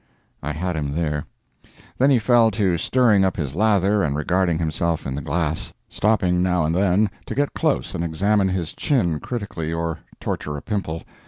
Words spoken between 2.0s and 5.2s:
he fell to stirring up his lather and regarding himself in